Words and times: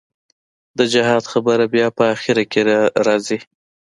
د 0.77 0.79
جهاد 0.93 1.23
خبره 1.31 1.65
بيا 1.73 1.87
په 1.97 2.03
اخر 2.13 2.37
کښې 2.51 2.61
رځي. 3.05 3.39